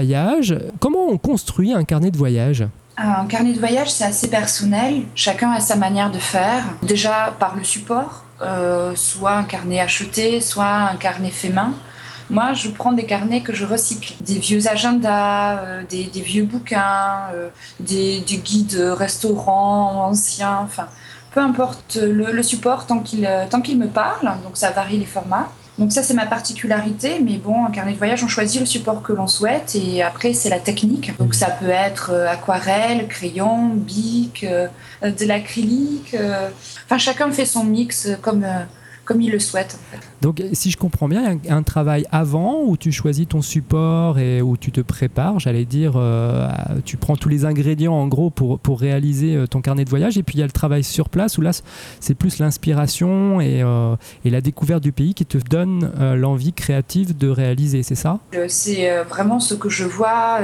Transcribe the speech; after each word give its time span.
Comment 0.79 1.07
on 1.07 1.17
construit 1.17 1.73
un 1.73 1.83
carnet 1.83 2.11
de 2.11 2.17
voyage? 2.17 2.65
Un 2.97 3.25
carnet 3.25 3.53
de 3.53 3.59
voyage, 3.59 3.91
c'est 3.91 4.05
assez 4.05 4.29
personnel. 4.29 5.03
Chacun 5.15 5.51
a 5.51 5.59
sa 5.59 5.75
manière 5.75 6.11
de 6.11 6.19
faire. 6.19 6.63
Déjà 6.83 7.33
par 7.39 7.55
le 7.55 7.63
support, 7.63 8.23
euh, 8.41 8.95
soit 8.95 9.33
un 9.33 9.43
carnet 9.43 9.81
acheté, 9.81 10.39
soit 10.39 10.89
un 10.91 10.95
carnet 10.95 11.29
fait 11.29 11.49
main. 11.49 11.73
Moi, 12.29 12.53
je 12.53 12.69
prends 12.69 12.93
des 12.93 13.05
carnets 13.05 13.41
que 13.41 13.53
je 13.53 13.65
recycle, 13.65 14.13
des 14.21 14.39
vieux 14.39 14.67
agendas, 14.67 15.59
euh, 15.59 15.83
des, 15.87 16.09
vieux 16.21 16.43
bouquins, 16.43 17.29
euh, 17.33 17.49
des, 17.79 18.21
guides 18.21 18.79
restaurants 18.97 20.07
anciens, 20.07 20.59
enfin, 20.63 20.87
peu 21.31 21.41
importe 21.41 21.97
le, 22.01 22.31
le 22.31 22.43
support 22.43 22.87
tant 22.87 22.99
qu'il 22.99 23.21
me 23.21 23.87
parle. 23.87 24.33
Donc 24.43 24.55
ça 24.55 24.71
varie 24.71 24.97
les 24.97 25.05
formats. 25.05 25.49
Donc 25.77 25.91
ça, 25.91 26.03
c'est 26.03 26.13
ma 26.13 26.25
particularité. 26.25 27.19
Mais 27.19 27.37
bon, 27.37 27.65
en 27.65 27.71
carnet 27.71 27.93
de 27.93 27.97
voyage, 27.97 28.23
on 28.23 28.27
choisit 28.27 28.59
le 28.59 28.65
support 28.65 29.01
que 29.01 29.13
l'on 29.13 29.27
souhaite 29.27 29.75
et 29.75 30.01
après, 30.03 30.33
c'est 30.33 30.49
la 30.49 30.59
technique. 30.59 31.17
Donc 31.17 31.33
ça 31.33 31.47
peut 31.47 31.69
être 31.69 32.11
euh, 32.11 32.27
aquarelle, 32.29 33.07
crayon, 33.07 33.69
bic, 33.69 34.45
euh, 34.45 34.67
de 35.01 35.25
l'acrylique. 35.25 36.13
Euh. 36.13 36.49
Enfin, 36.85 36.97
chacun 36.97 37.29
fait 37.31 37.45
son 37.45 37.63
mix 37.63 38.09
comme 38.21 38.45
comme 39.05 39.21
il 39.21 39.31
le 39.31 39.39
souhaite. 39.39 39.77
Donc, 40.21 40.41
si 40.53 40.71
je 40.71 40.77
comprends 40.77 41.07
bien, 41.07 41.39
il 41.43 41.47
y 41.47 41.51
a 41.51 41.55
un 41.55 41.63
travail 41.63 42.05
avant 42.11 42.63
où 42.63 42.75
tu 42.75 42.91
choisis 42.91 43.27
ton 43.27 43.41
support 43.41 44.17
et 44.17 44.41
où 44.41 44.57
tu 44.57 44.71
te 44.71 44.81
prépares, 44.81 45.39
j'allais 45.39 45.65
dire, 45.65 45.93
euh, 45.95 46.49
tu 46.83 46.97
prends 46.97 47.15
tous 47.15 47.29
les 47.29 47.45
ingrédients 47.45 47.93
en 47.93 48.07
gros 48.07 48.31
pour, 48.31 48.59
pour 48.59 48.79
réaliser 48.79 49.35
euh, 49.35 49.47
ton 49.47 49.61
carnet 49.61 49.85
de 49.85 49.89
voyage. 49.89 50.17
Et 50.17 50.23
puis, 50.23 50.35
il 50.37 50.39
y 50.39 50.43
a 50.43 50.47
le 50.47 50.51
travail 50.51 50.83
sur 50.83 51.09
place 51.09 51.37
où 51.37 51.41
là, 51.41 51.51
c'est 51.99 52.15
plus 52.15 52.39
l'inspiration 52.39 53.39
et, 53.39 53.61
euh, 53.61 53.95
et, 54.25 54.31
la 54.31 54.41
découverte 54.41 54.81
du 54.81 54.91
pays 54.91 55.13
qui 55.13 55.25
te 55.25 55.37
donne 55.37 55.91
l'envie 56.15 56.51
créative 56.51 57.15
de 57.15 57.29
réaliser, 57.29 57.83
c'est 57.83 57.95
ça? 57.95 58.19
C'est 58.47 59.03
vraiment 59.03 59.39
ce 59.39 59.53
que 59.53 59.69
je 59.69 59.85
vois, 59.85 60.39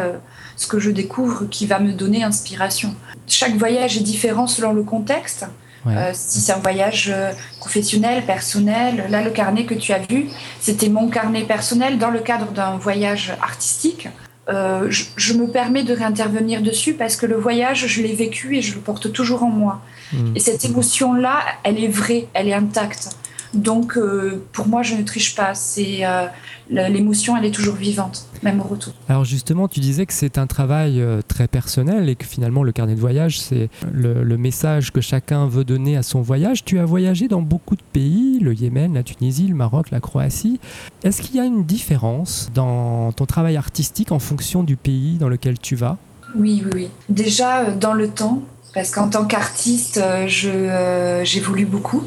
ce 0.56 0.68
que 0.68 0.80
je 0.80 0.92
découvre 0.92 1.46
qui 1.50 1.66
va 1.66 1.80
me 1.80 1.92
donner 1.92 2.24
inspiration. 2.24 2.96
Chaque 3.28 3.56
voyage 3.58 3.98
est 3.98 4.04
différent 4.04 4.48
selon 4.48 4.72
le 4.74 4.84
contexte. 4.84 5.46
Euh, 5.88 6.12
si 6.14 6.42
c'est 6.42 6.52
un 6.52 6.60
voyage 6.60 7.12
euh, 7.14 7.32
professionnel, 7.60 8.24
personnel, 8.26 9.06
là 9.10 9.24
le 9.24 9.32
carnet 9.32 9.66
que 9.66 9.74
tu 9.74 9.94
as 9.94 10.00
vu, 10.00 10.28
c'était 10.60 10.90
mon 10.90 11.10
carnet 11.10 11.44
personnel 11.44 11.98
dans 11.98 12.12
le 12.12 12.20
cadre 12.20 12.52
d'un 12.52 12.78
voyage 12.78 13.34
artistique. 13.42 14.08
Euh, 14.50 14.88
je, 14.90 15.34
me 15.34 15.48
permets 15.48 15.84
de 15.84 15.94
réintervenir 15.94 16.62
dessus 16.62 16.94
parce 16.94 17.16
que 17.16 17.26
le 17.26 17.36
voyage, 17.36 17.88
je 17.88 18.02
l'ai 18.02 18.14
vécu 18.14 18.58
et 18.58 18.62
je 18.62 18.76
le 18.76 18.82
porte 18.82 19.12
toujours 19.12 19.44
en 19.44 19.50
moi. 19.50 19.82
Hmm. 20.14 20.36
Et 20.36 20.40
cette 20.40 20.66
émotion-là, 20.66 21.40
elle 21.64 21.82
est 21.82 21.88
vraie, 21.88 22.28
elle 22.34 22.48
est 22.48 22.54
intacte. 22.54 23.10
Donc, 23.54 23.98
euh, 23.98 24.42
pour 24.54 24.68
moi, 24.68 24.82
je 24.82 24.96
ne 24.96 25.04
triche 25.04 25.36
pas. 25.36 25.54
C'est 25.54 26.06
euh, 26.06 26.28
l'émotion, 26.70 27.36
elle 27.36 27.46
est 27.46 27.52
toujours 27.52 27.76
vivante, 27.76 28.28
même 28.44 28.62
au 28.62 28.64
retour. 28.64 28.94
Alors 29.10 29.26
justement, 29.26 29.68
tu 29.68 29.80
disais 29.80 30.06
que 30.06 30.14
c'est 30.14 30.38
un 30.38 30.48
travail 30.48 31.02
euh, 31.02 31.22
très 31.28 31.48
personnel 31.48 32.08
et 32.08 32.16
que 32.16 32.26
finalement, 32.26 32.64
le 32.64 32.72
carnet 32.72 32.96
de 32.96 33.00
voyage, 33.00 33.42
c'est 33.42 33.70
le, 33.92 34.24
le, 34.24 34.38
message 34.38 34.92
que 34.92 35.02
chacun 35.02 35.48
veut 35.48 35.66
donner 35.66 35.98
à 35.98 36.04
son 36.04 36.22
voyage. 36.22 36.64
Tu 36.64 36.80
as 36.80 36.86
voyagé 36.86 37.28
dans 37.28 37.42
beaucoup 37.42 37.76
de 37.76 37.84
pays, 37.94 38.40
le 38.40 38.54
Yémen, 38.54 38.94
la 38.94 39.04
Tunisie, 39.04 39.48
le 39.48 39.56
Maroc, 39.56 39.92
la 39.92 40.00
Croatie. 40.00 40.60
Est-ce 41.04 41.22
qu'il 41.22 41.36
y 41.36 41.40
a 41.40 41.46
une 41.46 41.66
différence 41.66 42.50
dans 42.54 43.12
ton 43.12 43.26
travail 43.26 43.58
artistique 43.58 44.12
en 44.12 44.20
fonction 44.20 44.64
du 44.64 44.78
pays 44.78 45.18
dans 45.18 45.30
lequel 45.30 45.60
tu 45.60 45.76
vas? 45.76 45.98
Oui, 46.36 46.64
oui, 46.66 46.72
oui. 46.74 46.88
Déjà, 47.10 47.70
dans 47.72 47.94
le 47.94 48.08
temps, 48.08 48.42
parce 48.74 48.92
qu'en 48.92 49.10
tant 49.10 49.26
qu'artiste, 49.26 50.02
j'évolue 50.28 51.66
beaucoup. 51.66 52.04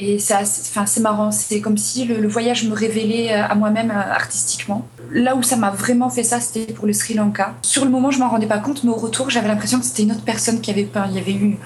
Et 0.00 0.18
c'est 0.18 1.00
marrant, 1.00 1.32
c'est 1.32 1.60
comme 1.60 1.76
si 1.76 2.04
le, 2.04 2.28
voyage 2.28 2.64
me 2.68 2.74
révélait 2.74 3.32
euh, 3.32 3.44
à 3.44 3.54
moi-même 3.56 3.90
euh, 3.90 4.12
artistiquement. 4.12 4.86
Là 5.10 5.34
où 5.34 5.42
ça 5.42 5.56
m'a 5.56 5.70
vraiment 5.70 6.08
fait 6.08 6.22
ça, 6.22 6.38
c'était 6.40 6.72
pour 6.72 6.86
le 6.86 6.92
Sri 6.92 7.14
Lanka. 7.14 7.54
Sur 7.62 7.84
le 7.84 7.90
moment, 7.90 8.12
je 8.12 8.20
m'en 8.20 8.28
rendais 8.28 8.46
pas 8.46 8.58
compte, 8.58 8.84
mais 8.84 8.90
au 8.90 8.96
retour, 8.96 9.28
j'avais 9.28 9.48
l'impression 9.48 9.80
que 9.80 9.84
c'était 9.84 10.04
une 10.04 10.12
autre 10.12 10.22
personne 10.22 10.60
qui 10.60 10.70
avait 10.70 10.84
peint. 10.84 11.06
Il 11.08 11.16
y 11.16 11.18
avait 11.18 11.32
eu 11.32 11.56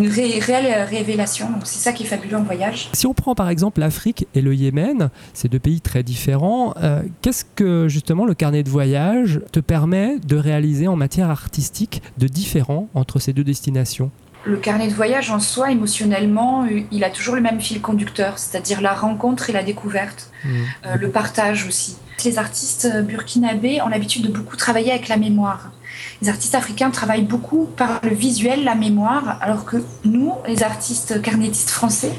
une 0.00 0.08
réelle 0.08 0.66
euh, 0.66 0.84
révélation. 0.84 1.50
Donc 1.50 1.62
c'est 1.64 1.78
ça 1.78 1.92
qui 1.92 2.02
est 2.02 2.06
fabuleux 2.06 2.36
en 2.36 2.42
voyage. 2.42 2.88
Si 2.94 3.06
on 3.06 3.14
prend 3.14 3.36
par 3.36 3.48
exemple 3.48 3.78
l'Afrique 3.78 4.26
et 4.34 4.40
le 4.40 4.54
Yémen, 4.54 5.10
c'est 5.32 5.48
deux 5.48 5.60
pays 5.60 5.80
très 5.80 6.02
différents. 6.02 6.74
Qu'est-ce 7.22 7.44
que 7.44 7.86
justement 7.88 8.24
le 8.24 8.34
carnet 8.34 8.62
de 8.62 8.70
voyage 8.70 9.40
te 9.52 9.60
permet 9.60 10.18
de 10.18 10.36
réaliser 10.36 10.88
en 10.88 10.96
matière 10.96 11.30
artistique 11.30 12.02
de 12.18 12.26
différent 12.26 12.88
entre 12.94 13.18
ces 13.18 13.32
deux 13.32 13.44
destinations? 13.44 14.10
Le 14.44 14.56
carnet 14.56 14.88
de 14.88 14.94
voyage 14.94 15.30
en 15.30 15.40
soi, 15.40 15.70
émotionnellement, 15.70 16.66
il 16.90 17.04
a 17.04 17.10
toujours 17.10 17.34
le 17.34 17.40
même 17.40 17.60
fil 17.60 17.80
conducteur, 17.80 18.38
c'est-à-dire 18.38 18.80
la 18.80 18.94
rencontre 18.94 19.50
et 19.50 19.52
la 19.52 19.62
découverte, 19.62 20.30
mmh. 20.44 20.48
euh, 20.86 20.96
le 20.96 21.10
partage 21.10 21.66
aussi. 21.66 21.96
Les 22.24 22.38
artistes 22.38 22.88
burkinabés 23.04 23.80
ont 23.82 23.88
l'habitude 23.88 24.22
de 24.22 24.32
beaucoup 24.32 24.56
travailler 24.56 24.90
avec 24.90 25.08
la 25.08 25.16
mémoire. 25.16 25.70
Les 26.22 26.28
artistes 26.28 26.54
africains 26.54 26.90
travaillent 26.90 27.22
beaucoup 27.22 27.66
par 27.76 28.00
le 28.02 28.14
visuel, 28.14 28.64
la 28.64 28.74
mémoire, 28.74 29.38
alors 29.40 29.64
que 29.64 29.76
nous, 30.04 30.32
les 30.46 30.62
artistes 30.62 31.20
carnétistes 31.22 31.70
français, 31.70 32.12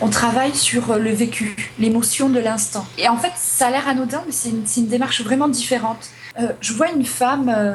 on 0.00 0.08
travaille 0.08 0.54
sur 0.54 0.98
le 0.98 1.10
vécu, 1.10 1.72
l'émotion 1.78 2.28
de 2.28 2.38
l'instant. 2.38 2.86
Et 2.98 3.08
en 3.08 3.16
fait, 3.16 3.32
ça 3.36 3.68
a 3.68 3.70
l'air 3.70 3.88
anodin, 3.88 4.22
mais 4.26 4.32
c'est 4.32 4.50
une, 4.50 4.88
démarche 4.88 5.22
vraiment 5.22 5.48
différente. 5.48 6.10
Euh, 6.40 6.48
je 6.60 6.72
vois 6.72 6.90
une 6.90 7.04
femme... 7.04 7.48
Euh, 7.48 7.74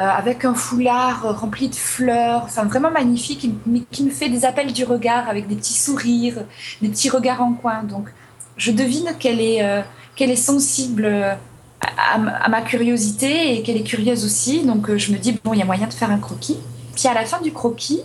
avec 0.00 0.44
un 0.44 0.54
foulard 0.54 1.40
rempli 1.40 1.68
de 1.68 1.74
fleurs, 1.74 2.42
enfin 2.44 2.64
vraiment 2.64 2.90
magnifique, 2.90 3.48
mais 3.66 3.80
qui 3.90 4.04
me 4.04 4.10
fait 4.10 4.28
des 4.28 4.44
appels 4.44 4.72
du 4.72 4.84
regard 4.84 5.28
avec 5.28 5.48
des 5.48 5.56
petits 5.56 5.78
sourires, 5.78 6.44
des 6.80 6.88
petits 6.88 7.10
regards 7.10 7.42
en 7.42 7.52
coin. 7.52 7.82
Donc, 7.82 8.08
je 8.56 8.70
devine 8.70 9.12
qu'elle 9.18 9.40
est, 9.40 9.64
euh, 9.64 9.82
est 10.18 10.36
sensible 10.36 11.36
à, 11.80 12.48
ma 12.48 12.62
curiosité 12.62 13.56
et 13.56 13.62
qu'elle 13.62 13.76
est 13.76 13.82
curieuse 13.82 14.24
aussi. 14.24 14.64
Donc, 14.64 14.88
euh, 14.88 14.98
je 14.98 15.12
me 15.12 15.18
dis, 15.18 15.38
bon, 15.42 15.52
il 15.52 15.58
y 15.58 15.62
a 15.62 15.64
moyen 15.64 15.86
de 15.86 15.94
faire 15.94 16.10
un 16.10 16.18
croquis. 16.18 16.58
Puis 16.94 17.08
à 17.08 17.14
la 17.14 17.24
fin 17.24 17.40
du 17.40 17.52
croquis, 17.52 18.02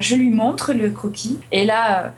je 0.00 0.14
lui 0.14 0.30
montre 0.30 0.72
le 0.72 0.90
croquis. 0.90 1.38
Et 1.50 1.64
là, 1.64 2.12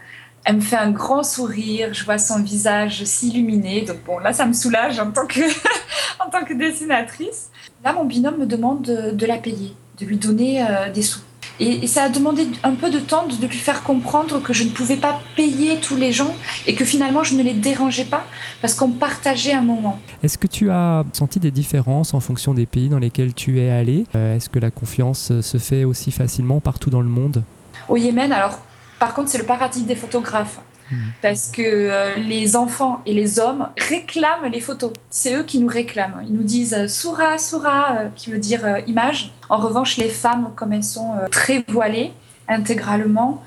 elle 0.45 0.57
me 0.57 0.61
fait 0.61 0.77
un 0.77 0.91
grand 0.91 1.23
sourire, 1.23 1.93
je 1.93 2.05
vois 2.05 2.19
son 2.19 2.43
visage 2.43 3.05
s'illuminer. 3.05 3.83
Donc 3.83 3.99
bon, 4.07 4.19
là, 4.19 4.33
ça 4.33 4.47
me 4.47 4.53
soulage 4.53 4.99
en 4.99 5.11
tant 5.11 5.27
que, 5.27 5.41
en 6.25 6.31
tant 6.31 6.45
que 6.45 6.55
dessinatrice. 6.55 7.51
Là, 7.85 7.93
mon 7.93 8.05
binôme 8.05 8.39
me 8.39 8.47
demande 8.47 8.83
de, 8.83 9.27
la 9.27 9.37
payer, 9.37 9.75
de 9.99 10.07
lui 10.07 10.17
donner 10.17 10.63
euh, 10.63 10.91
des 10.91 11.03
sous. 11.03 11.21
Et, 11.59 11.87
ça 11.87 12.05
a 12.05 12.09
demandé 12.09 12.47
un 12.63 12.73
peu 12.73 12.89
de 12.91 12.99
temps 12.99 13.27
de, 13.27 13.47
lui 13.47 13.59
faire 13.59 13.83
comprendre 13.83 14.41
que 14.41 14.55
je 14.55 14.65
ne 14.65 14.71
pouvais 14.71 14.97
pas 14.97 15.21
payer 15.37 15.79
tous 15.79 15.97
les 15.97 16.11
gens 16.11 16.35
et 16.67 16.75
que 16.75 16.87
finalement 16.87 17.23
je 17.23 17.35
ne 17.35 17.43
les 17.43 17.53
dérangeais 17.53 18.07
pas 18.07 18.25
parce 18.63 18.75
qu'on 18.75 18.91
partageait 18.91 19.53
un 19.53 19.61
moment. 19.61 19.99
Est-ce 20.23 20.39
que 20.39 20.47
tu 20.47 20.71
as 20.71 21.05
senti 21.13 21.39
des 21.39 21.51
différences 21.51 22.15
en 22.15 22.21
fonction 22.21 22.55
des 22.55 22.65
pays 22.65 22.89
dans 22.89 22.99
lesquels 22.99 23.35
tu 23.35 23.61
es 23.61 23.71
allé 23.71 24.07
euh, 24.15 24.37
Est-ce 24.37 24.49
que 24.49 24.59
la 24.59 24.71
confiance 24.71 25.39
se 25.43 25.59
fait 25.59 25.85
aussi 25.85 26.13
facilement 26.13 26.61
partout 26.61 26.89
dans 26.89 27.03
le 27.03 27.09
monde? 27.09 27.43
Au 27.89 27.97
Yémen, 27.97 28.33
alors 28.33 28.59
par 29.01 29.15
contre, 29.15 29.31
c'est 29.31 29.39
le 29.39 29.45
paradis 29.45 29.83
des 29.83 29.97
photographes. 29.97 30.61
Hmm. 30.93 30.97
Parce 31.23 31.49
que 31.49 31.63
euh, 31.63 32.17
les 32.17 32.55
enfants 32.55 33.01
et 33.07 33.15
les 33.15 33.41
hommes 33.41 33.69
réclament 33.79 34.51
les 34.53 34.61
photos. 34.61 34.93
C'est 35.09 35.35
eux 35.35 35.43
qui 35.43 35.59
nous 35.59 35.69
réclament. 35.69 36.23
Ils 36.27 36.35
nous 36.35 36.43
disent 36.43 36.75
euh, 36.75 36.87
Soura, 36.87 37.39
Soura, 37.39 37.93
euh, 37.93 38.09
qui 38.15 38.31
veut 38.31 38.39
dire 38.39 38.63
image. 38.87 39.33
En 39.49 39.57
revanche, 39.57 39.97
les 39.97 40.11
femmes, 40.11 40.51
comme 40.55 40.73
elles 40.73 40.85
sont 40.85 41.15
très 41.31 41.65
voilées 41.69 42.13
intégralement 42.47 43.43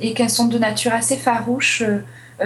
et 0.00 0.14
qu'elles 0.14 0.30
sont 0.30 0.46
de 0.46 0.58
nature 0.58 0.92
assez 0.92 1.16
farouche, 1.16 1.82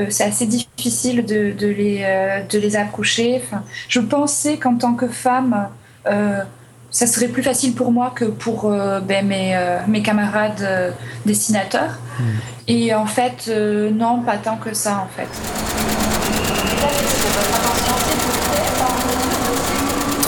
c'est 0.09 0.25
assez 0.25 0.47
difficile 0.47 1.25
de, 1.25 1.67
les, 1.67 2.45
de 2.51 2.59
les 2.59 2.77
approcher. 2.77 3.41
Enfin, 3.43 3.63
je 3.89 4.01
pensais 4.01 4.57
qu'en 4.57 4.77
tant 4.77 4.95
que 4.95 5.09
femme, 5.09 5.69
ça 6.95 7.07
serait 7.09 7.29
plus 7.29 7.43
facile 7.43 7.75
pour 7.75 7.91
moi 7.91 8.13
que 8.15 8.25
pour 8.25 8.67
euh, 8.67 9.01
ben, 9.01 9.27
mes, 9.27 9.57
euh, 9.57 9.81
mes, 9.89 10.01
camarades 10.01 10.63
euh, 10.63 10.93
dessinateurs. 11.27 11.99
Hmm. 12.21 12.23
Et 12.69 12.95
en 12.95 13.07
fait, 13.07 13.51
non, 13.93 14.23
pas 14.23 14.37
tant 14.39 14.57
que 14.57 14.73
ça, 14.73 15.05
en 15.05 15.09
fait. 15.09 15.29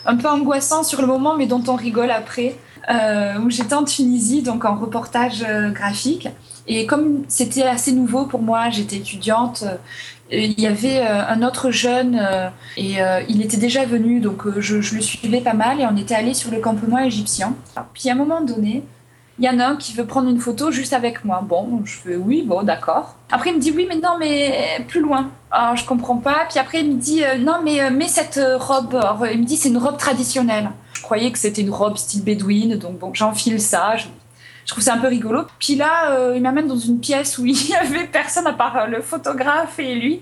un 0.06 0.16
peu 0.16 0.28
angoissants 0.28 0.84
sur 0.84 1.02
le 1.02 1.08
moment, 1.08 1.36
mais 1.38 1.48
dont 1.48 1.64
on 1.68 1.76
rigole 1.76 2.12
après. 2.12 2.56
où 2.90 3.50
j'étais 3.50 3.76
en 3.76 3.84
Tunisie, 3.84 4.42
donc 4.42 4.66
en 4.66 4.76
reportage 4.76 5.46
graphique. 5.74 6.28
Et 6.72 6.86
comme 6.86 7.24
c'était 7.28 7.64
assez 7.64 7.92
nouveau 7.92 8.26
pour 8.26 8.44
moi, 8.44 8.70
j'étais 8.70 8.98
étudiante, 8.98 9.64
euh, 9.64 9.76
il 10.32 10.60
y 10.60 10.68
avait 10.68 11.00
euh, 11.00 11.26
un 11.28 11.42
autre 11.42 11.72
jeune 11.72 12.16
euh, 12.22 12.50
et 12.78 12.98
il 13.28 13.42
était 13.42 13.58
déjà 13.58 13.86
venu, 13.86 14.20
donc 14.20 14.44
je, 14.60 14.76
le 14.76 15.02
suivais 15.02 15.42
pas 15.42 15.54
mal 15.54 15.82
et 15.82 15.88
on 15.88 15.98
était 15.98 16.14
allé 16.14 16.36
sur 16.36 16.52
le 16.52 16.60
campement 16.60 17.00
égyptien. 17.00 17.56
Puis 17.94 18.10
à 18.10 18.14
un 18.14 18.16
moment 18.16 18.42
donné, 18.42 18.84
il 19.40 19.46
y 19.46 19.50
en 19.50 19.58
a 19.58 19.66
un 19.66 19.76
qui 19.78 19.94
veut 19.94 20.06
prendre 20.06 20.30
une 20.30 20.40
photo 20.40 20.70
juste 20.70 20.94
avec 20.94 21.26
moi. 21.26 21.42
Bon, 21.44 21.82
je 21.86 21.96
fais 21.96 22.16
oui, 22.16 22.44
bon, 22.46 22.62
d'accord. 22.62 23.16
Après, 23.32 23.50
il 23.50 23.56
me 23.56 23.62
dit 23.62 23.72
oui, 23.72 23.88
mais 23.90 23.96
non, 23.96 24.18
mais 24.20 24.86
plus 24.88 25.02
loin. 25.02 25.32
Alors, 25.50 25.76
je 25.76 25.86
comprends 25.86 26.18
pas. 26.18 26.46
Puis 26.50 26.60
après, 26.60 26.82
il 26.82 26.92
me 26.92 27.00
dit 27.00 27.24
non, 27.40 27.62
mais 27.64 27.90
mets 27.90 28.10
cette 28.10 28.40
robe. 28.60 29.02
Il 29.32 29.40
me 29.40 29.46
dit 29.46 29.58
c'est 29.58 29.70
une 29.70 29.78
robe 29.78 29.98
traditionnelle. 29.98 30.70
Je 30.94 31.02
croyais 31.02 31.32
que 31.32 31.40
c'était 31.40 31.62
une 31.62 31.72
robe 31.72 31.98
style 31.98 32.24
bédouine, 32.24 32.76
donc 32.76 33.00
bon, 33.00 33.12
j'enfile 33.14 33.60
ça. 33.60 33.96
Je 34.70 34.76
trouve 34.76 34.84
ça 34.84 34.94
un 34.94 35.00
peu 35.00 35.08
rigolo. 35.08 35.48
Puis 35.58 35.74
là, 35.74 36.12
euh, 36.12 36.34
il 36.36 36.44
m'amène 36.44 36.68
dans 36.68 36.78
une 36.78 37.00
pièce 37.00 37.40
où 37.40 37.46
il 37.48 37.70
y 37.70 37.74
avait 37.74 38.06
personne 38.06 38.46
à 38.46 38.54
part 38.54 38.78
euh, 38.78 38.86
le 38.86 39.02
photographe 39.02 39.80
et 39.80 39.96
lui. 39.96 40.22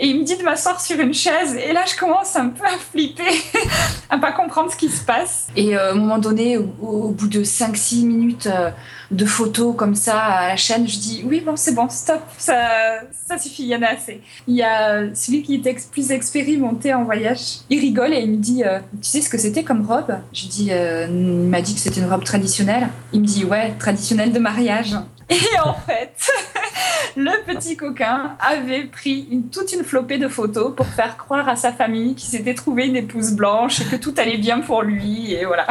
Et 0.00 0.06
il 0.06 0.20
me 0.20 0.24
dit 0.24 0.36
de 0.36 0.44
m'asseoir 0.44 0.80
sur 0.80 0.98
une 1.00 1.12
chaise. 1.12 1.56
Et 1.56 1.72
là, 1.72 1.82
je 1.84 1.98
commence 1.98 2.36
un 2.36 2.50
peu 2.50 2.64
à 2.64 2.78
flipper, 2.78 3.24
à 4.10 4.18
pas 4.18 4.30
comprendre 4.30 4.70
ce 4.70 4.76
qui 4.76 4.88
se 4.88 5.04
passe. 5.04 5.48
Et 5.56 5.76
euh, 5.76 5.88
à 5.88 5.92
un 5.92 5.94
moment 5.94 6.18
donné, 6.18 6.56
au, 6.56 7.08
bout 7.08 7.26
de 7.26 7.42
5-6 7.42 8.06
minutes 8.06 8.46
euh, 8.46 8.70
de 9.10 9.24
photos 9.24 9.74
comme 9.76 9.96
ça 9.96 10.18
à 10.20 10.48
la 10.48 10.56
chaîne, 10.56 10.86
je 10.86 10.98
dis 10.98 11.24
oui, 11.26 11.42
bon, 11.44 11.56
c'est 11.56 11.74
bon, 11.74 11.88
stop, 11.88 12.22
ça, 12.36 13.00
ça 13.26 13.38
suffit, 13.38 13.64
il 13.64 13.70
y 13.70 13.76
en 13.76 13.82
a 13.82 13.88
assez. 13.88 14.20
Il 14.46 14.54
y 14.54 14.62
a 14.62 15.12
celui 15.14 15.42
qui 15.42 15.56
était 15.56 15.76
plus 15.90 16.12
expérimenté 16.12 16.94
en 16.94 17.02
voyage. 17.02 17.58
Il 17.68 17.80
rigole 17.80 18.14
et 18.14 18.20
il 18.20 18.30
me 18.30 18.36
dit 18.36 18.62
euh, 18.64 18.78
Tu 19.02 19.08
sais 19.08 19.20
ce 19.20 19.28
que 19.28 19.38
c'était 19.38 19.64
comme 19.64 19.84
robe? 19.84 20.16
Je 20.32 20.46
dis 20.46 20.70
Il 20.70 21.48
m'a 21.48 21.60
dit 21.60 21.74
que 21.74 21.80
c'était 21.80 22.00
une 22.00 22.08
robe 22.08 22.24
traditionnelle. 22.24 22.88
Il 23.12 23.22
me 23.22 23.26
dit 23.26 23.44
Ouais, 23.44 23.74
traditionnelle 23.80 24.32
de 24.32 24.38
mariage. 24.38 24.94
Et 25.30 25.58
en 25.62 25.74
fait, 25.74 26.30
le 27.16 27.44
petit 27.44 27.76
coquin 27.76 28.36
avait 28.40 28.84
pris 28.84 29.28
une, 29.30 29.50
toute 29.50 29.72
une 29.72 29.84
flopée 29.84 30.16
de 30.16 30.28
photos 30.28 30.74
pour 30.74 30.86
faire 30.86 31.18
croire 31.18 31.48
à 31.48 31.56
sa 31.56 31.70
famille 31.70 32.14
qu'il 32.14 32.30
s'était 32.30 32.54
trouvé 32.54 32.86
une 32.86 32.96
épouse 32.96 33.32
blanche 33.32 33.80
et 33.80 33.84
que 33.84 33.96
tout 33.96 34.14
allait 34.16 34.38
bien 34.38 34.60
pour 34.60 34.82
lui. 34.82 35.34
Et 35.34 35.44
voilà. 35.44 35.66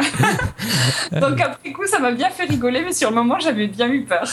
Donc 1.12 1.40
après 1.40 1.72
coup, 1.72 1.86
ça 1.86 1.98
m'a 1.98 2.12
bien 2.12 2.30
fait 2.30 2.44
rigoler, 2.44 2.82
mais 2.84 2.92
sur 2.92 3.10
le 3.10 3.16
moment, 3.16 3.40
j'avais 3.40 3.66
bien 3.66 3.88
eu 3.90 4.04
peur. 4.04 4.28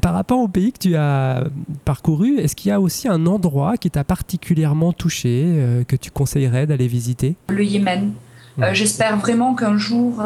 Par 0.00 0.14
rapport 0.14 0.38
au 0.38 0.48
pays 0.48 0.72
que 0.72 0.78
tu 0.78 0.96
as 0.96 1.44
parcouru, 1.84 2.38
est-ce 2.38 2.56
qu'il 2.56 2.70
y 2.70 2.72
a 2.72 2.80
aussi 2.80 3.08
un 3.08 3.26
endroit 3.26 3.76
qui 3.76 3.90
t'a 3.90 4.04
particulièrement 4.04 4.92
touché, 4.94 5.44
euh, 5.46 5.84
que 5.84 5.96
tu 5.96 6.10
conseillerais 6.10 6.66
d'aller 6.66 6.86
visiter? 6.86 7.36
Le 7.48 7.64
Yémen. 7.64 8.12
Euh, 8.60 8.70
j'espère 8.72 9.16
vraiment 9.16 9.54
qu'un 9.54 9.76
jour, 9.76 10.22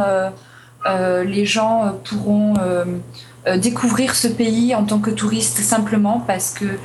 euh, 0.86 1.24
les 1.24 1.46
gens 1.46 1.98
pourront 2.04 2.54
euh, 2.58 2.84
découvrir 3.58 4.14
ce 4.16 4.26
pays 4.26 4.74
en 4.74 4.84
tant 4.84 4.98
que 4.98 5.10
touriste 5.10 5.58
simplement 5.58 6.18
parce 6.18 6.50
que 6.50 6.78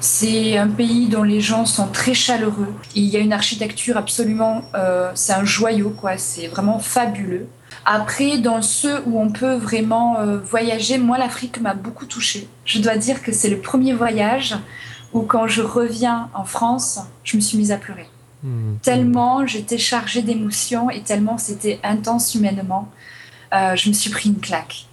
c'est 0.00 0.56
un 0.56 0.68
pays 0.68 1.08
dont 1.08 1.22
les 1.22 1.40
gens 1.40 1.64
sont 1.64 1.88
très 1.88 2.14
chaleureux. 2.14 2.72
Il 2.94 3.04
y 3.04 3.16
a 3.16 3.20
une 3.20 3.32
architecture 3.32 3.96
absolument, 3.96 4.62
euh, 4.74 5.10
c'est 5.14 5.32
un 5.32 5.44
joyau 5.44 5.90
quoi, 5.90 6.18
c'est 6.18 6.46
vraiment 6.48 6.78
fabuleux. 6.78 7.46
Après, 7.84 8.38
dans 8.38 8.62
ceux 8.62 9.02
où 9.06 9.20
on 9.20 9.30
peut 9.30 9.54
vraiment 9.54 10.18
euh, 10.18 10.38
voyager, 10.38 10.98
moi 10.98 11.18
l'Afrique 11.18 11.60
m'a 11.60 11.74
beaucoup 11.74 12.06
touchée. 12.06 12.48
Je 12.64 12.80
dois 12.80 12.96
dire 12.96 13.22
que 13.22 13.32
c'est 13.32 13.48
le 13.48 13.58
premier 13.58 13.94
voyage 13.94 14.56
où 15.12 15.22
quand 15.22 15.46
je 15.46 15.62
reviens 15.62 16.28
en 16.34 16.44
France, 16.44 17.00
je 17.22 17.36
me 17.36 17.40
suis 17.40 17.58
mise 17.58 17.72
à 17.72 17.76
pleurer. 17.76 18.08
Mmh. 18.42 18.76
Tellement 18.82 19.46
j'étais 19.46 19.78
chargée 19.78 20.22
d'émotions 20.22 20.90
et 20.90 21.00
tellement 21.02 21.38
c'était 21.38 21.80
intense 21.82 22.34
humainement, 22.34 22.88
je 23.52 23.88
me 23.88 23.94
suis 23.94 24.10
pris 24.10 24.28
une 24.28 24.40
claque. 24.40 24.85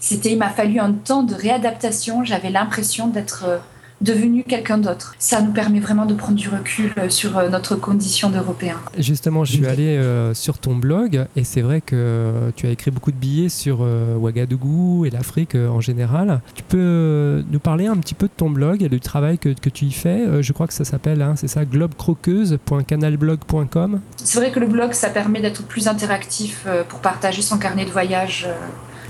C'était, 0.00 0.32
il 0.32 0.38
m'a 0.38 0.48
fallu 0.48 0.80
un 0.80 0.92
temps 0.92 1.22
de 1.22 1.34
réadaptation. 1.34 2.24
J'avais 2.24 2.48
l'impression 2.48 3.08
d'être 3.08 3.44
euh, 3.46 3.58
devenu 4.00 4.44
quelqu'un 4.44 4.78
d'autre. 4.78 5.14
Ça 5.18 5.42
nous 5.42 5.52
permet 5.52 5.78
vraiment 5.78 6.06
de 6.06 6.14
prendre 6.14 6.36
du 6.36 6.48
recul 6.48 6.94
euh, 6.96 7.10
sur 7.10 7.36
euh, 7.36 7.50
notre 7.50 7.76
condition 7.76 8.30
d'Européens. 8.30 8.80
Justement, 8.96 9.44
je 9.44 9.52
suis 9.52 9.66
allé 9.66 10.02
sur 10.32 10.56
ton 10.56 10.74
blog 10.74 11.26
et 11.36 11.44
c'est 11.44 11.60
vrai 11.60 11.82
que 11.82 12.50
tu 12.56 12.66
as 12.66 12.70
écrit 12.70 12.90
beaucoup 12.90 13.12
de 13.12 13.16
billets 13.16 13.50
sur 13.50 13.86
Ouagadougou 14.18 15.04
et 15.04 15.10
l'Afrique 15.10 15.54
en 15.54 15.82
général. 15.82 16.40
Tu 16.54 16.62
peux 16.62 17.44
nous 17.50 17.58
parler 17.58 17.86
un 17.86 17.98
petit 17.98 18.14
peu 18.14 18.26
de 18.26 18.32
ton 18.34 18.48
blog 18.48 18.82
et 18.82 18.88
du 18.88 19.00
travail 19.00 19.36
que, 19.36 19.50
que 19.50 19.68
tu 19.68 19.84
y 19.84 19.92
fais? 19.92 20.42
Je 20.42 20.52
crois 20.54 20.66
que 20.66 20.72
ça 20.72 20.86
s'appelle, 20.86 21.20
hein, 21.20 21.34
c'est 21.36 21.48
ça, 21.48 21.66
globecroqueuse.canalblog.com. 21.66 24.00
C'est 24.16 24.38
vrai 24.38 24.50
que 24.50 24.60
le 24.60 24.66
blog, 24.66 24.94
ça 24.94 25.10
permet 25.10 25.42
d'être 25.42 25.62
plus 25.64 25.88
interactif 25.88 26.66
pour 26.88 27.00
partager 27.00 27.42
son 27.42 27.58
carnet 27.58 27.84
de 27.84 27.90
voyage 27.90 28.48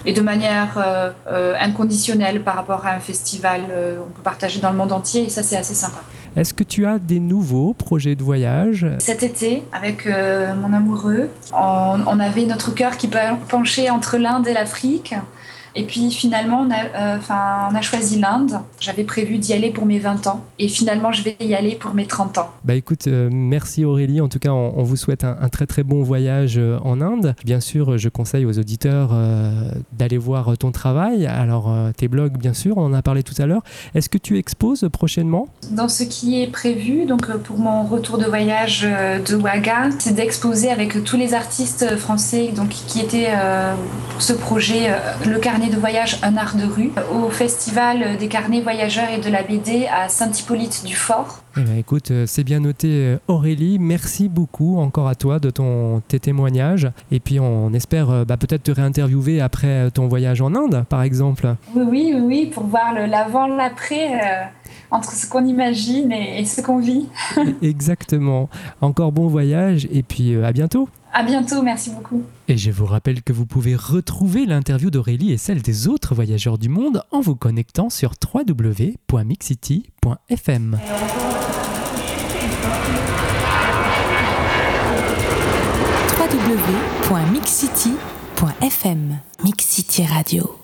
et 0.07 0.13
de 0.13 0.21
manière 0.21 0.77
euh, 0.77 1.11
euh, 1.29 1.55
inconditionnelle 1.61 2.43
par 2.43 2.55
rapport 2.55 2.87
à 2.87 2.93
un 2.93 3.01
festival. 3.01 3.63
Euh, 3.71 3.99
on 4.07 4.11
peut 4.11 4.23
partager 4.23 4.61
dans 4.61 4.71
le 4.71 4.77
monde 4.77 4.93
entier 4.93 5.25
et 5.25 5.29
ça, 5.29 5.43
c'est 5.43 5.57
assez 5.57 5.75
sympa. 5.75 6.01
Est-ce 6.37 6.55
que 6.55 6.63
tu 6.63 6.87
as 6.87 6.99
des 6.99 7.19
nouveaux 7.19 7.75
projets 7.75 8.15
de 8.15 8.23
voyage? 8.23 8.87
Cet 8.99 9.25
été, 9.25 9.65
avec 9.73 10.07
mon 10.07 10.73
amoureux, 10.73 11.29
on, 11.53 11.99
on, 12.07 12.21
avait 12.21 12.47
notre 12.47 12.73
cœur 12.73 12.97
qui 12.97 13.11
penchait 13.49 13.91
entre 13.91 14.17
l'Inde 14.17 14.47
et 14.47 14.53
l'Afrique. 14.53 15.17
Et 15.75 15.85
puis 15.85 16.11
finalement, 16.11 16.67
on 16.67 16.71
a, 16.71 17.17
euh, 17.17 17.19
on 17.71 17.75
a 17.75 17.81
choisi 17.81 18.19
l'Inde. 18.19 18.61
J'avais 18.81 19.05
prévu 19.05 19.39
d'y 19.39 19.53
aller 19.53 19.71
pour 19.71 19.87
mes 19.87 19.99
20 19.99 20.27
ans. 20.27 20.45
Et 20.59 20.69
finalement, 20.69 21.13
je 21.13 21.23
vais 21.23 21.37
y 21.41 21.55
aller 21.55 21.77
pour 21.77 21.95
mes 21.95 22.07
30 22.07 22.39
ans. 22.39 22.51
Bah 22.65 22.75
écoute, 22.75 23.07
euh, 23.07 23.29
merci 23.33 23.85
Aurélie. 23.85 24.21
En 24.21 24.29
tout 24.29 24.39
cas, 24.39 24.51
on, 24.51 24.83
vous 24.83 24.97
souhaite 24.97 25.25
un, 25.25 25.49
très 25.49 25.67
très 25.67 25.83
bon 25.83 26.03
voyage 26.03 26.59
euh, 26.59 26.79
en 26.83 27.01
Inde. 27.01 27.35
Bien 27.45 27.61
sûr, 27.61 27.99
je 27.99 28.09
conseille 28.09 28.45
aux 28.45 28.59
auditeurs 28.59 29.11
d'aller 29.93 30.19
voir 30.19 30.57
ton 30.59 30.73
travail. 30.73 31.27
Alors, 31.27 31.73
tes 31.97 32.09
blogs, 32.09 32.37
bien 32.37 32.55
sûr, 32.55 32.77
on 32.79 32.85
en 32.85 32.93
a 32.93 33.03
parlé 33.03 33.23
tout 33.23 33.35
à 33.39 33.47
l'heure. 33.47 33.63
Est-ce 33.95 34.09
que 34.09 34.19
tu 34.19 34.39
exposes 34.39 34.89
prochainement? 34.93 35.49
Dans 35.71 35.89
ce 35.89 36.05
qui 36.05 36.43
est 36.43 36.47
prévu, 36.47 37.07
donc 37.07 37.31
pour 37.39 37.59
mon 37.59 37.85
retour 37.85 38.19
de 38.19 38.25
voyage 38.25 38.83
de 38.83 39.37
Ouaga, 39.37 39.91
c'est 39.99 40.15
d'exposer 40.15 40.71
avec 40.71 41.03
tous 41.05 41.17
les 41.17 41.35
artistes 41.35 41.97
français 41.97 42.53
donc, 42.55 42.69
qui 42.69 43.01
étaient 43.01 43.31
pour 44.11 44.23
ce 44.23 44.33
projet 44.33 44.95
le 45.27 45.39
carnet 45.39 45.60
de 45.69 45.77
voyage 45.77 46.19
Un 46.23 46.37
art 46.37 46.57
de 46.57 46.65
rue 46.65 46.93
au 47.13 47.29
Festival 47.29 48.17
des 48.17 48.29
carnets 48.29 48.61
voyageurs 48.61 49.11
et 49.11 49.21
de 49.21 49.29
la 49.29 49.43
BD 49.43 49.87
à 49.87 50.09
Saint-Hippolyte-du-Fort. 50.09 51.43
Eh 51.57 51.63
ben, 51.63 51.77
écoute, 51.77 52.11
euh, 52.13 52.25
c'est 52.27 52.45
bien 52.45 52.61
noté 52.61 52.89
euh, 52.89 53.19
Aurélie. 53.27 53.79
Merci 53.79 54.29
beaucoup 54.29 54.79
encore 54.79 55.09
à 55.09 55.15
toi 55.15 55.39
de 55.39 55.51
ton, 55.51 56.01
tes 56.07 56.21
témoignages. 56.21 56.91
Et 57.11 57.19
puis 57.21 57.41
on 57.41 57.73
espère 57.75 58.11
euh, 58.11 58.25
bah, 58.25 58.37
peut-être 58.37 58.63
te 58.63 58.71
réinterviewer 58.71 59.41
après 59.41 59.91
ton 59.91 60.07
voyage 60.07 60.41
en 60.41 60.55
Inde, 60.55 60.85
par 60.89 61.03
exemple. 61.03 61.57
Oui, 61.75 61.85
oui, 61.87 62.15
oui, 62.23 62.47
pour 62.47 62.65
voir 62.65 62.95
l'avant, 62.95 63.47
l'après. 63.47 64.11
entre 64.93 65.13
ce 65.13 65.29
qu'on 65.29 65.45
imagine 65.45 66.13
et, 66.13 66.45
ce 66.45 66.61
qu'on 66.63 66.79
vit. 66.79 67.09
Exactement. 67.63 68.49
Encore 68.81 69.13
bon 69.13 69.27
voyage 69.27 69.89
et 69.93 70.03
puis 70.03 70.37
à 70.43 70.53
bientôt. 70.53 70.89
À 71.13 71.25
bientôt, 71.25 71.63
merci 71.63 71.91
beaucoup. 71.91 72.23
Et 72.49 72.57
je 72.57 72.71
vous 72.71 72.87
rappelle 72.87 73.23
que 73.23 73.33
vous 73.33 73.47
pouvez 73.47 73.75
retrouver 73.75 74.47
l'interview 74.47 74.91
d'Aurélie 74.91 75.33
et 75.33 75.39
celle 75.39 75.63
des 75.63 75.89
autres 75.89 76.15
voyageurs 76.15 76.59
du 76.59 76.69
monde 76.69 77.03
en 77.11 77.21
vous 77.21 77.35
connectant 77.35 77.91
sur 77.91 78.13
www.mixcity.fm. 78.33 80.79
www.mixcity.fm 87.11 89.19
Mix 89.45 89.65
City 89.65 90.07
Radio 90.07 90.59